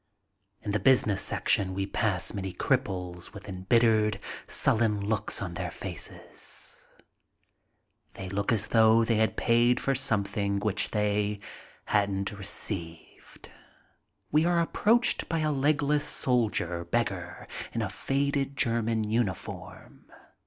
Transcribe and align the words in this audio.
In 0.63 0.71
the 0.71 0.79
business 0.79 1.21
section 1.21 1.75
we 1.75 1.85
pass 1.85 2.33
many 2.33 2.51
cripples 2.51 3.33
with 3.35 3.43
embit 3.47 3.83
tered, 3.83 4.19
sullen 4.47 4.99
looks 4.99 5.43
on 5.43 5.53
their 5.53 5.69
faces. 5.69 6.87
They 8.15 8.27
look 8.27 8.51
as 8.51 8.69
though 8.69 9.03
they 9.03 9.17
had 9.17 9.37
paid 9.37 9.79
for 9.79 9.93
something 9.93 10.57
which 10.59 10.89
they 10.89 11.37
hadn't 11.85 12.31
received. 12.31 13.51
We 14.31 14.43
are 14.43 14.59
approached 14.59 15.29
by 15.29 15.41
a 15.41 15.51
legless 15.51 16.03
soldier 16.05 16.83
beggar 16.83 17.45
in 17.71 17.83
a 17.83 17.87
faded 17.89 18.57
German 18.57 19.07
uniform. 19.07 20.11